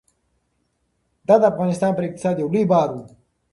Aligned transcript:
دا 1.27 1.35
د 1.41 1.43
افغانستان 1.51 1.91
پر 1.95 2.03
اقتصاد 2.07 2.35
یو 2.37 2.49
لوی 2.53 2.65
بار 2.71 2.89
و. 2.91 2.97